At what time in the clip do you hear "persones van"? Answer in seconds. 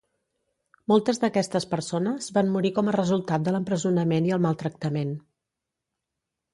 1.75-2.51